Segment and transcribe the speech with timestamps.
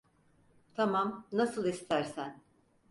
[0.75, 2.41] Tamam, nasıl istersen.